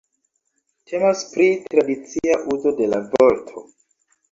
Temas 0.91 1.21
pri 1.35 1.51
tradicia 1.75 2.41
uzo 2.57 2.75
de 2.83 2.91
la 2.97 3.05
vorto. 3.15 3.67